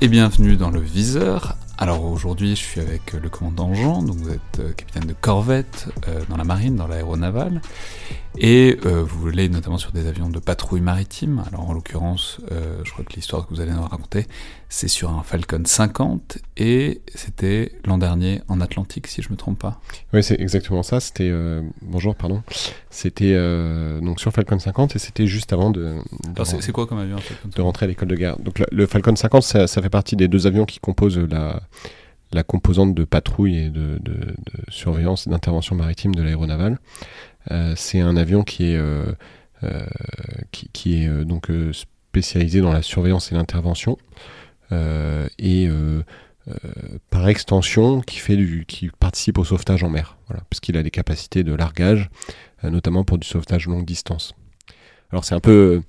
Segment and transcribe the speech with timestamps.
[0.00, 1.58] Et bienvenue dans le Viseur.
[1.76, 5.88] Alors aujourd'hui, je suis avec le commandant Jean, donc vous êtes euh, capitaine de corvette
[6.08, 7.60] euh, dans la marine, dans l'aéronavale,
[8.38, 11.42] et euh, vous voulez notamment sur des avions de patrouille maritime.
[11.46, 12.40] Alors en l'occurrence,
[12.84, 14.26] je crois que l'histoire que vous allez nous raconter,
[14.68, 19.58] c'est sur un Falcon 50, et c'était l'an dernier en Atlantique, si je me trompe
[19.58, 19.80] pas.
[20.12, 21.00] Oui, c'est exactement ça.
[21.00, 21.32] C'était
[21.82, 22.42] bonjour, pardon.
[22.90, 23.34] C'était
[24.00, 25.96] donc sur Falcon 50, et c'était juste avant de.
[26.44, 27.18] c'est quoi comme avion
[27.54, 28.38] De rentrer à l'école de guerre.
[28.38, 31.62] Donc le Falcon 50, ça, ça fait partie des deux avions qui composent la
[32.32, 33.98] la composante de patrouille et de,
[34.68, 36.78] surveillance et d'intervention maritime de l'aéronavale.
[37.50, 39.12] Euh, c'est un avion qui est, euh,
[39.62, 39.86] euh,
[40.50, 43.98] qui, est donc spécialisé dans la surveillance et l'intervention
[44.70, 45.68] et
[47.10, 50.90] par extension qui, fait du, qui participe au sauvetage en mer, voilà, puisqu'il a des
[50.90, 52.10] capacités de largage,
[52.62, 54.34] notamment pour du sauvetage longue distance.
[55.10, 55.82] Alors c'est un peu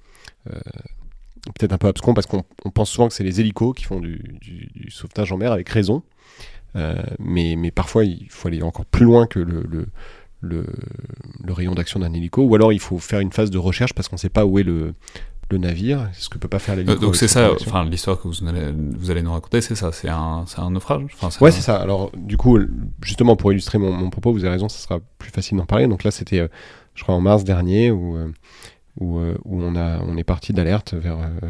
[0.46, 2.44] peut-être un peu abscon parce qu'on
[2.74, 4.40] pense souvent que c'est les hélicos qui font du,
[4.90, 6.04] sauvetage en mer avec raison.
[7.20, 9.88] Mais, mais, parfois, il faut aller encore plus loin que le,
[10.42, 10.66] le,
[11.48, 14.16] rayon d'action d'un hélico, ou alors il faut faire une phase de recherche parce qu'on
[14.16, 14.94] ne sait pas où est le,
[15.50, 16.94] le navire, ce que peut pas faire l'hélico.
[16.94, 19.92] Euh, donc c'est ça, enfin l'histoire que vous allez, vous allez nous raconter, c'est ça,
[19.92, 21.78] c'est un, un, naufrage enfin, Ouais, c'est ça.
[21.78, 22.60] Alors du coup,
[23.02, 25.88] justement pour illustrer mon, mon, propos, vous avez raison, ça sera plus facile d'en parler.
[25.88, 26.48] Donc là, c'était, euh,
[26.94, 28.18] je crois, en mars dernier, où
[29.00, 31.50] où, euh, où on, a, on est parti d'alerte vers, euh,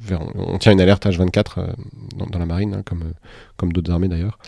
[0.00, 1.66] vers, On tient une alerte H24 euh,
[2.16, 3.12] dans, dans, la marine, hein, comme,
[3.56, 4.38] comme d'autres armées d'ailleurs.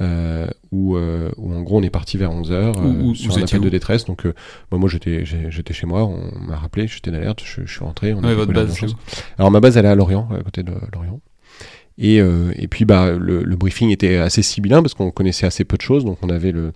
[0.00, 3.60] Euh, où, euh, où, en gros on est parti vers 11h euh, sur un appel
[3.60, 4.04] de détresse.
[4.04, 4.26] Donc
[4.70, 8.14] bah, moi j'étais j'étais chez moi, on m'a rappelé, j'étais d'alerte, je, je, suis rentré.
[8.14, 8.78] On ouais, votre base,
[9.38, 11.20] Alors ma base elle est à Lorient, à côté de Lorient.
[12.00, 15.76] Et, et puis bah, le, le, briefing était assez sibyllin parce qu'on connaissait assez peu
[15.76, 16.72] de choses, donc on avait le,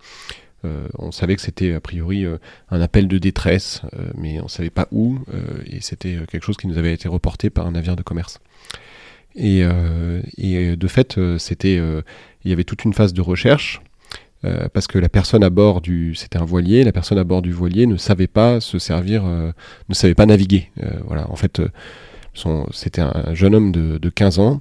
[0.65, 2.39] euh, on savait que c'était a priori euh,
[2.71, 5.19] un appel de détresse, euh, mais on ne savait pas où,
[5.67, 8.41] et c'était quelque chose qui nous avait été reporté par un navire de commerce.
[9.37, 13.81] Et, de fait, c'était, il y avait toute une phase de recherche.
[14.75, 17.53] parce que la personne à bord du, c'était un voilier, la personne à bord du
[17.53, 20.71] voilier ne savait pas se servir, ne savait pas naviguer.
[21.07, 21.63] voilà, en fait,
[22.73, 24.61] c'était un jeune homme de, de 15 ans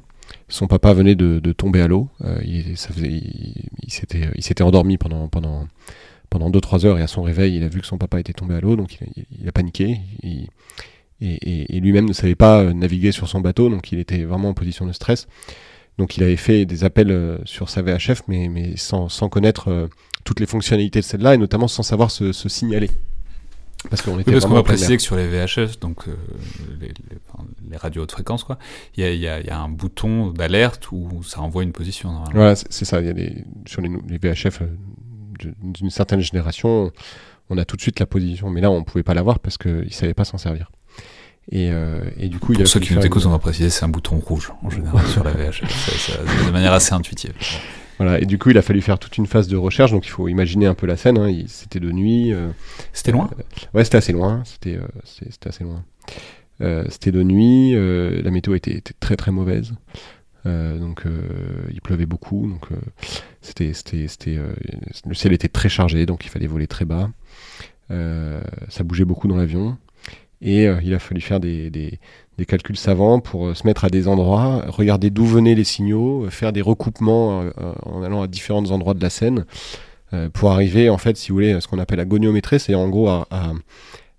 [0.51, 2.09] son papa venait de, tomber à l'eau.
[2.23, 5.67] Euh, il, s'était endormi pendant, pendant,
[6.29, 8.55] pendant 2-3 heures et à son réveil, il a vu que son papa était tombé
[8.55, 8.97] à l'eau, donc
[9.39, 9.99] il, a paniqué.
[11.21, 14.53] Et, lui-même ne savait pas euh, naviguer sur son bateau, donc il était vraiment en
[14.53, 15.27] position de stress.
[15.97, 19.89] Donc il avait fait des appels euh, sur sa VHF, mais, mais sans, connaître
[20.23, 22.89] toutes les fonctionnalités de celle-là, et notamment sans savoir se signaler.
[23.89, 26.15] Parce qu'on était qu'on va préciser que sur les VHF, donc euh,
[26.79, 28.59] les, radios haute fréquence, quoi,
[28.95, 32.23] il y a, un bouton d'alerte où ça envoie une position.
[32.33, 33.01] Voilà, c'est ça.
[33.01, 33.13] Y a
[33.65, 34.67] sur les, VHF euh,
[35.63, 36.91] d'une certaine génération,
[37.49, 39.85] on a tout de suite la position, mais là on pouvait pas l'avoir parce qu'ils
[39.85, 40.71] ne savaient pas s'en servir.
[41.49, 43.69] Et, euh, et, du coup, Pour il a ceux qui nous écoutent, on va préciser,
[43.69, 47.33] c'est un bouton rouge en général sur la VHF, de manière assez intuitive.
[47.97, 50.09] Voilà, et du coup, il a fallu faire toute une phase de recherche, donc il
[50.09, 51.17] faut imaginer un peu la scène.
[51.17, 51.43] Hein.
[51.47, 52.33] C'était de nuit.
[52.33, 52.49] Euh,
[52.93, 53.29] c'était loin?
[53.37, 53.43] euh,
[53.75, 54.41] Ouais, c'était assez loin.
[54.45, 54.87] C'était euh,
[55.45, 55.83] assez loin.
[56.89, 59.73] c'était de nuit, la météo était, était, très très mauvaise.
[60.45, 61.03] donc
[61.71, 62.69] il pleuvait beaucoup, donc
[63.41, 63.73] c'était
[65.05, 67.09] le ciel était très chargé, donc il fallait voler très bas.
[67.89, 69.77] ça bougeait beaucoup dans l'avion.
[70.41, 71.99] Et il a fallu faire des, des,
[72.41, 76.25] des calculs savants pour euh, se mettre à des endroits, regarder d'où venaient les signaux,
[76.25, 77.51] euh, faire des recoupements euh,
[77.83, 79.45] en allant à différents endroits de la scène
[80.33, 82.89] pour arriver, en fait, si vous voulez, à ce qu'on appelle la goniométrie, c'est en
[82.89, 83.25] gros à,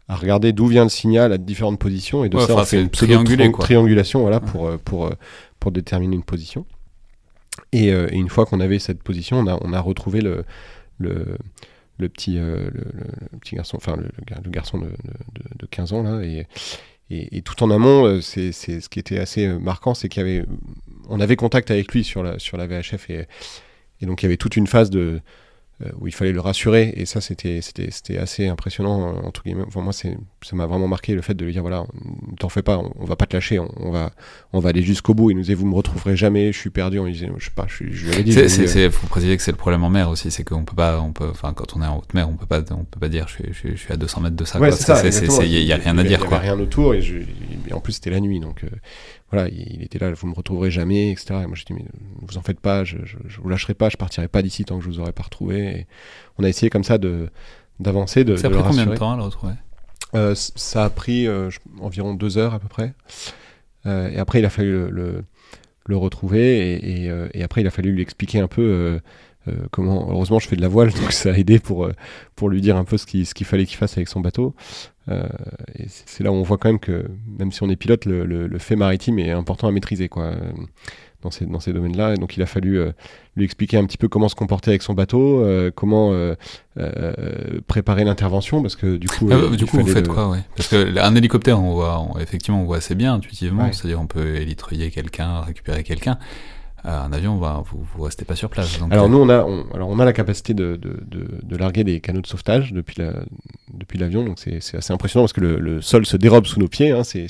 [0.08, 4.22] regarder d'où vient le signal à différentes positions et de ça on fait une triangulation
[4.22, 5.10] voilà, pour, pour,
[5.60, 6.64] pour déterminer une position.
[7.72, 10.46] Et, une fois qu'on avait cette position, on a, on a retrouvé le,
[10.96, 11.36] le,
[11.98, 12.70] le petit, le,
[13.40, 16.46] petit garçon, enfin le, garçon de, de, de, 15 ans là, et,
[17.12, 20.24] et, tout en amont, euh, c'est ce qui était assez euh, marquant, c'est qu'il y
[20.24, 20.46] avait,
[21.08, 23.26] on avait contact avec lui sur la, sur la VHF et,
[24.00, 25.20] et donc il y avait toute une phase de,
[25.82, 27.60] euh, où il fallait le rassurer et ça c'était
[28.18, 29.64] assez impressionnant euh, entre guillemets.
[29.66, 30.08] Enfin, moi ça
[30.52, 31.86] m'a vraiment marqué le fait de lui dire voilà
[32.42, 34.10] t'en fais pas on, va pas te lâcher on, va
[34.52, 36.98] on va aller jusqu'au bout il nous disait vous me retrouverez jamais je suis perdu
[36.98, 39.52] on disait je sais pas je, je lui avais dit c'est faut préciser que c'est
[39.52, 41.86] le problème en mer aussi c'est qu'on peut pas on peut enfin quand on est
[41.86, 43.96] en haute mer on peut pas on peut pas dire je suis, je, suis à
[43.96, 46.58] 200 mètres de ça ouais, il y, a rien à dire il y avait rien
[46.58, 47.00] autour et,
[47.72, 48.68] en plus c'était la nuit donc euh,
[49.30, 51.40] voilà, il était là, vous me retrouverez jamais, etc.
[51.44, 51.86] Et moi, je dit, mais
[52.20, 54.84] vous en faites pas, je, je, vous lâcherai pas, je partirai pas d'ici tant que
[54.84, 55.58] je vous aurai pas retrouvé.
[55.58, 55.86] Et
[56.36, 57.30] on a essayé comme ça de
[57.80, 58.36] d'avancer, de.
[58.36, 59.54] Ça a pris combien de temps à le retrouver?
[60.14, 61.50] Euh, Ça a pris euh,
[61.80, 62.94] environ deux heures à peu près.
[63.86, 65.24] Euh, et après, il a fallu le,
[65.96, 66.78] retrouver,
[67.34, 69.00] et, après, il a fallu lui expliquer un peu
[69.70, 70.08] comment.
[70.10, 71.88] Heureusement, je fais de la voile, donc ça a aidé pour,
[72.36, 74.54] pour lui dire un peu ce qu'il ce fallait qu'il fasse avec son bateau.
[75.08, 77.06] et c'est là où on voit quand même que,
[77.38, 80.34] même si on est pilote, le, le, fait maritime est important à maîtriser, quoi
[81.22, 82.14] dans ces, dans ces domaines-là.
[82.14, 82.92] Et donc il a fallu euh,
[83.36, 86.34] lui expliquer un petit peu comment se comporter avec son bateau, euh, comment euh,
[87.66, 89.28] préparer l'intervention, parce que du coup...
[89.32, 90.40] Ah, du coup, vous faites quoi, ouais?
[90.56, 94.90] Parce qu'un hélicoptère, on voit, effectivement, on voit assez bien intuitivement, c'est-à-dire on peut élitreiller
[94.90, 96.18] quelqu'un, récupérer quelqu'un.
[96.84, 98.80] Un avion, vous, vous restez pas sur place.
[98.90, 100.98] alors nous, on a, alors on a la capacité de, de,
[101.40, 103.12] de, larguer des canaux de sauvetage depuis la,
[103.92, 106.68] depuis l'avion, donc c'est assez impressionnant parce que le, le, sol se dérobe sous nos
[106.68, 107.26] pieds, hein, c'est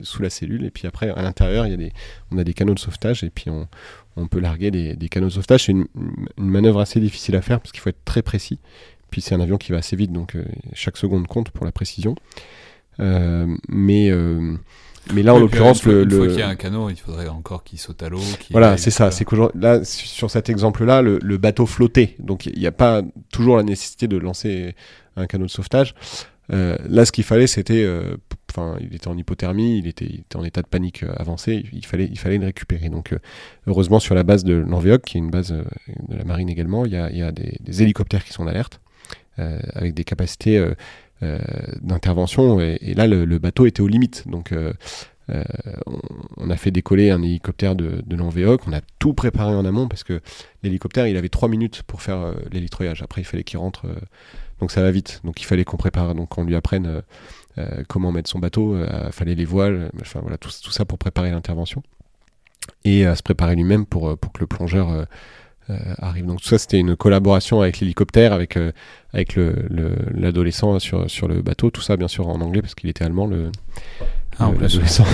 [0.00, 1.92] sous la cellule, et puis après à l'intérieur, il y a des,
[2.32, 3.68] on a des canaux de sauvetage et puis on,
[4.16, 5.66] on peut larguer des, des canaux de sauvetage.
[5.66, 5.86] C'est une,
[6.38, 8.58] une, manœuvre assez difficile à faire parce qu'il faut être très précis.
[9.10, 11.70] Puis c'est un avion qui va assez vite, donc euh, chaque seconde compte pour la
[11.70, 12.16] précision.
[12.98, 14.10] mais
[15.12, 16.04] mais là, en l'occurrence, le.
[16.04, 18.20] Une fois qu'il y a un canot, il faudrait encore qu'il saute à l'eau.
[18.50, 19.10] Voilà, c'est ça.
[19.10, 22.14] C'est que là, sur cet exemple-là, le, bateau flottait.
[22.18, 23.02] Donc, il n'y a pas
[23.32, 24.74] toujours la nécessité de lancer
[25.16, 25.94] un canot de sauvetage.
[26.52, 27.82] Euh, là, ce qu'il fallait, c'était.
[27.84, 28.16] Euh,
[28.50, 31.64] enfin, il était en hypothermie, il était, en état de panique euh, avancée.
[31.72, 32.88] Il fallait, il fallait le récupérer.
[32.88, 33.14] Donc,
[33.66, 36.92] heureusement, sur la base de l'Envéoc, qui est une base de la marine également, il
[36.92, 38.80] y a, des, hélicoptères qui sont d'alerte
[39.36, 40.62] avec des capacités
[41.80, 42.60] d'intervention.
[42.60, 44.28] Et, là, le, bateau était aux limites.
[44.28, 44.52] Donc,
[45.30, 45.72] euh, euh,
[46.36, 48.16] on, a fait décoller un hélicoptère de, de.
[48.20, 50.20] On a tout préparé en amont parce que
[50.62, 53.02] l'hélicoptère, il avait trois minutes pour faire l'hélitroyage.
[53.02, 53.86] Après, il fallait qu'il rentre.
[54.60, 55.20] donc, ça va vite.
[55.24, 57.02] Donc, il fallait qu'on prépare, donc qu'on lui apprenne
[57.88, 58.76] comment mettre son bateau.
[58.78, 59.90] Il fallait les voiles.
[60.00, 61.82] Enfin, voilà, tout, ça pour préparer l'intervention
[62.84, 65.06] et à se préparer lui-même pour, que le plongeur
[65.70, 66.26] euh, arrive.
[66.26, 68.72] Donc tout ça, c'était une collaboration avec l'hélicoptère, avec, euh,
[70.12, 71.70] l'adolescent le, sur, le bateau.
[71.70, 73.52] Tout ça, bien sûr, en anglais, parce qu'il était allemand, le,
[74.42, 75.04] ah.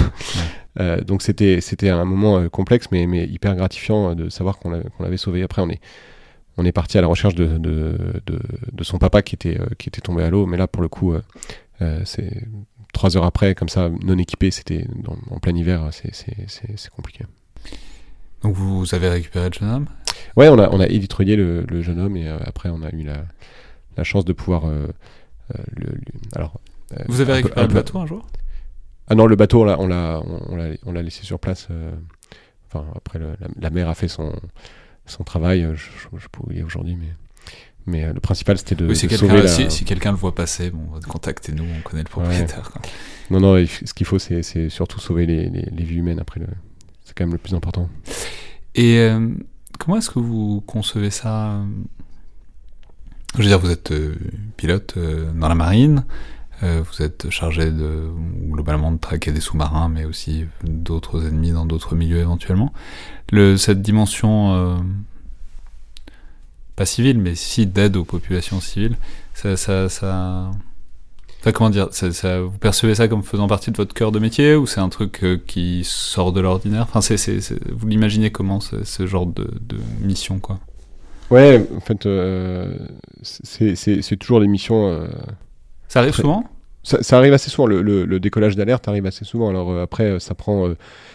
[0.80, 4.70] Euh, donc c'était c'était un moment complexe, mais, mais hyper gratifiant de savoir qu'on
[5.00, 5.42] l'avait sauvé.
[5.42, 5.80] Après, on est
[6.56, 7.96] on est parti à la recherche de, de,
[8.26, 10.44] de, son papa qui était, qui était tombé à l'eau.
[10.46, 11.14] Mais là, pour le coup,
[12.04, 12.42] c'est
[12.92, 14.84] trois heures après, comme ça, non équipé, c'était
[15.30, 17.24] en plein hiver, c'est compliqué.
[18.42, 19.86] Donc vous avez récupéré le jeune homme?
[20.36, 23.02] Ouais, on a, on a le, le, jeune homme et euh, après on a eu
[23.02, 23.24] la,
[23.96, 24.66] la chance de pouvoir.
[24.66, 24.86] Euh,
[25.54, 25.88] euh, le,
[26.34, 26.60] alors,
[27.08, 28.26] vous avez récupéré le bateau un jour?
[29.08, 30.22] Ah non, le bateau, on l'a,
[30.84, 31.68] on laissé sur place.
[32.66, 33.18] enfin, après,
[33.58, 34.32] la, mer a fait son,
[35.06, 35.66] son travail.
[35.74, 37.12] Je, je, peux oublier aujourd'hui, mais.
[37.86, 39.48] Mais le principal, c'était de, oui, si sauver la...
[39.48, 42.70] Si, si quelqu'un le voit passer, bon, contactez-nous, on connaît le propriétaire.
[43.30, 46.38] Non, non, ce qu'il faut, c'est surtout sauver les, les, les, vies humaines après.
[46.38, 46.48] Le...
[47.02, 47.88] C'est quand même le plus important.
[48.74, 49.08] Et
[49.78, 51.62] comment est-ce que vous concevez ça?
[53.34, 54.16] Je veux dire, vous êtes euh,
[54.56, 58.10] pilote euh, dans la marine, euh, vous êtes chargé de
[58.50, 62.72] globalement de traquer des sous-marins, mais aussi d'autres ennemis dans d'autres milieux éventuellement.
[63.30, 64.82] Le, cette dimension
[66.78, 68.96] pas civile, mais si d'aide aux populations civiles,
[69.34, 70.52] ça, ça, ça,
[71.52, 74.80] comment dire Vous percevez ça comme faisant partie de votre cœur de métier ou c'est
[74.80, 76.86] un truc euh, qui sort de l'ordinaire?
[76.92, 77.00] Enfin,
[77.72, 79.50] Vous l'imaginez comment ce, genre de,
[80.00, 80.60] mission quoi?
[81.30, 82.78] Ouais, en fait, euh,
[83.22, 85.06] c'est, toujours des missions.
[85.88, 86.44] Euh, ça arrive souvent
[86.84, 87.66] ça, arrive assez souvent.
[87.66, 89.50] Le, décollage d'alerte arrive assez souvent.
[89.50, 90.72] Alors après, ça prend.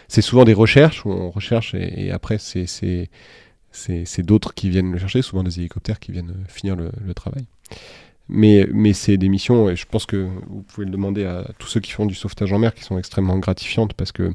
[0.08, 5.00] c'est souvent des recherches où on recherche et, après, c'est, c'est, d'autres qui viennent le
[5.00, 7.46] chercher, souvent des hélicoptères qui viennent finir le travail.
[8.30, 11.68] Mais, mais c'est des missions, et je pense que vous pouvez le demander à tous
[11.68, 14.34] ceux qui font du sauvetage en mer, qui sont extrêmement gratifiantes parce que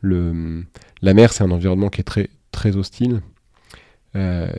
[0.00, 0.64] le,
[1.00, 3.22] la mer, c'est un environnement qui est très, très hostile.
[4.14, 4.52] Euh,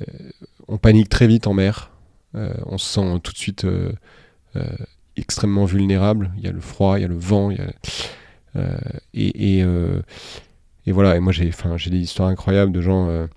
[0.68, 1.92] on panique très vite en mer.
[2.34, 3.94] Euh, on se sent tout de suite euh,
[5.36, 6.32] extrêmement vulnérable.
[6.38, 7.52] Il y a le froid, il y a le vent.
[7.52, 7.68] Y a,
[9.14, 11.50] et, voilà, et moi j'ai
[11.90, 13.28] des histoires incroyables de gens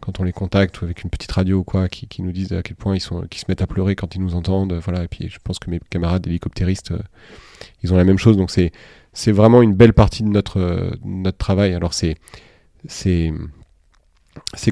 [0.00, 2.62] quand on les contacte ou avec une petite radio ou quoi, qui, nous disent à
[2.62, 3.14] quel point ils se
[3.48, 4.74] mettent à pleurer quand ils nous entendent.
[4.74, 5.04] Voilà.
[5.04, 6.98] Et puis je pense que mes camarades hélicoptéristes, euh,
[7.82, 8.36] ils ont la même chose.
[8.36, 8.72] Donc c'est,
[9.32, 11.74] vraiment une belle partie de notre, euh, travail.
[11.74, 12.16] Alors c'est,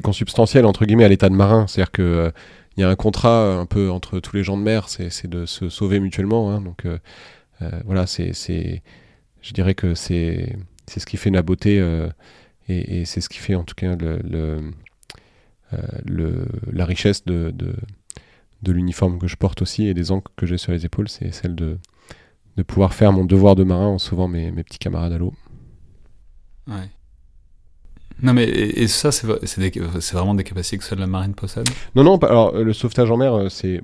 [0.01, 1.67] consubstantiel entre guillemets à l'état de marin.
[1.67, 2.31] C'est-à-dire que euh,
[2.77, 5.45] il y a un contrat un peu entre tous les gens de mer, c'est, de
[5.45, 6.51] se sauver mutuellement.
[6.51, 6.61] Hein.
[6.61, 6.85] donc
[7.85, 8.83] voilà, c'est,
[9.41, 10.55] je dirais que c'est,
[10.87, 11.77] ce qui fait la beauté.
[12.69, 14.61] et, c'est ce qui fait en tout cas le,
[15.73, 17.53] euh, la richesse de,
[18.65, 21.55] l'uniforme que je porte aussi et des encres que j'ai sur les épaules, c'est celle
[21.55, 21.77] de,
[22.57, 25.33] de pouvoir faire mon devoir de marin en sauvant mes, mes petits camarades à l'eau.
[26.67, 26.89] Ouais.
[28.21, 31.69] Non, mais et, ça, c'est vraiment des capacités que seule la marine possède?
[31.95, 33.81] Non, non, alors le sauvetage en mer, euh, c'est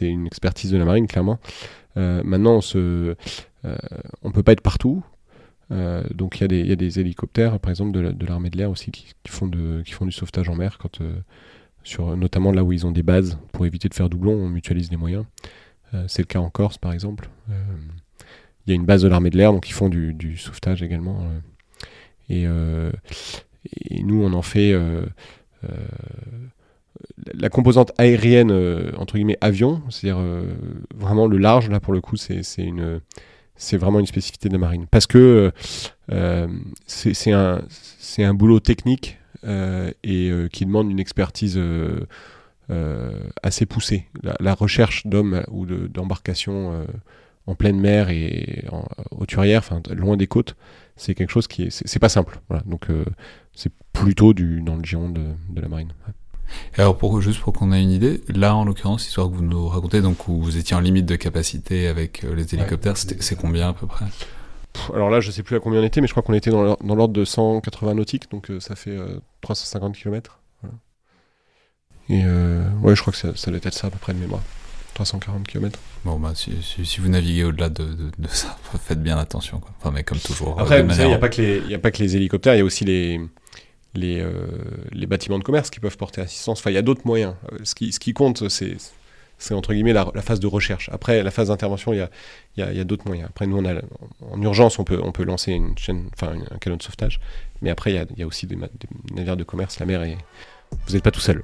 [0.00, 1.38] une expertise de la marine, clairement.
[1.98, 3.14] Euh, maintenant, on se,
[3.64, 3.76] euh,
[4.32, 5.02] peut pas être partout.
[6.14, 9.46] Donc il y, a des hélicoptères, par exemple, de l'armée de l'air aussi qui, font
[9.46, 10.98] du sauvetage en mer quand,
[11.82, 14.90] sur notamment là où ils ont des bases pour éviter de faire doublon, on mutualise
[14.90, 15.24] les moyens.
[16.08, 17.30] c'est le cas en Corse par exemple.
[17.48, 21.26] Il y a une base de l'armée de l'air, donc ils font du sauvetage également.
[22.32, 22.46] Et,
[23.90, 24.74] et, nous, on en fait
[27.34, 30.44] la composante aérienne, euh, entre guillemets, avion, c'est-à-dire euh,
[30.94, 33.00] vraiment le large, là pour le coup, c'est une
[33.72, 34.86] vraiment une spécificité de la marine.
[34.90, 35.52] Parce que
[36.10, 36.48] euh,
[36.86, 41.60] c'est un boulot technique et qui demande une expertise
[43.42, 44.06] assez poussée.
[44.40, 46.86] La, recherche d'hommes ou d'embarcations
[47.46, 50.56] en pleine mer et en hauturière, enfin loin des côtes,
[50.96, 52.40] c'est quelque chose qui est, c'est pas simple.
[52.48, 52.62] Voilà.
[52.66, 52.86] Donc
[53.54, 55.92] c'est plutôt du, dans le giron de, de la marine
[56.78, 59.68] alors, pour, juste pour qu'on ait une idée, là, en l'occurrence, histoire que vous nous
[59.68, 63.70] racontez, donc où vous étiez en limite de capacité avec euh, les hélicoptères, c'est combien
[63.70, 64.06] à peu près?
[64.94, 66.76] Alors là, je sais plus à combien on était, mais je crois qu'on était dans
[66.82, 68.96] l'ordre de 180 nautiques, donc euh, ça fait
[69.42, 70.38] 350 euh, km.
[72.08, 74.42] Et ouais, je crois que ça, ça doit être ça à peu près de mémoire.
[75.04, 75.78] 340 km.
[76.04, 79.60] Bon, bah, si, vous naviguez au-delà de, ça, faites bien attention.
[79.60, 79.70] Quoi.
[79.80, 80.60] Enfin, mais comme toujours.
[80.60, 81.18] Après, il n'y a,
[81.78, 83.20] pas que les hélicoptères, il y a aussi les,
[83.94, 84.46] les, euh,
[84.92, 86.60] les bâtiments de commerce qui peuvent porter assistance.
[86.60, 87.34] Enfin, il y a d'autres moyens.
[87.52, 88.76] Euh, ce qui, ce qui compte, c'est
[89.42, 90.88] c'est entre guillemets la, phase de recherche.
[90.92, 92.10] Après, la phase d'intervention, il y a,
[92.56, 93.28] il y a, y a d'autres moyens.
[93.28, 93.74] Après, nous, on a,
[94.30, 97.20] en urgence, on peut, on peut lancer une chaîne, enfin, un canot de sauvetage.
[97.60, 98.56] Mais après, il y a, y a aussi des,
[99.12, 100.16] navires de commerce, la mer, et
[100.86, 101.42] vous n'êtes pas tout seul.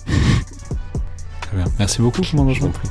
[1.40, 1.64] Très bien.
[1.80, 2.52] Merci beaucoup, commandant.
[2.52, 2.88] Je vous prie.